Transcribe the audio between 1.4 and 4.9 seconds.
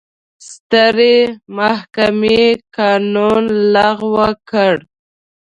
محکمې قانون لغوه کړ.